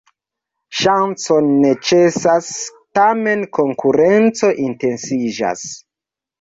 Ŝancoj 0.77 1.37
senĉesas, 1.47 2.49
tamen 3.01 3.47
konkurenco 3.61 4.53
intensiĝas. 4.67 5.67